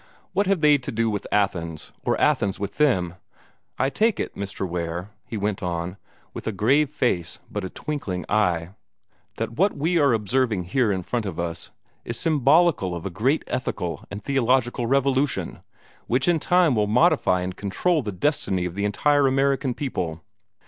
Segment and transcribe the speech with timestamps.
[0.33, 3.17] What have they to do with Athens, or Athens with them?
[3.77, 4.67] I take it, Mr.
[4.67, 5.95] Ware," he went on,
[6.33, 8.69] with a grave face but a twinkling eye,
[9.37, 11.69] "that what we are observing here in front of us
[12.03, 15.59] is symbolical of a great ethical and theological revolution,
[16.07, 20.23] which in time will modify and control the destiny of the entire American people.